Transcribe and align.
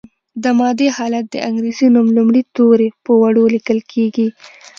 د 0.43 0.45
مادې 0.59 0.87
حالت 0.97 1.25
د 1.31 1.35
انګریزي 1.47 1.87
نوم 1.95 2.07
لومړي 2.17 2.43
توري 2.55 2.89
په 3.03 3.11
وړو 3.21 3.43
لیکل 3.55 3.79
کیږي. 3.91 4.27